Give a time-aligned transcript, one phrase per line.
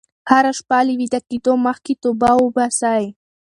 [0.29, 3.03] هره شپه له ویده کېدو مخکې توبه وباسئ.